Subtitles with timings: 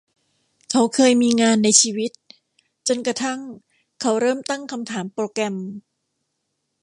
[0.71, 2.11] เขาเคยมีงานในชีวิต
[2.87, 3.39] จนกระทั่ง
[4.01, 5.55] เขาเริ่มตั้งคำถามโปรแกรม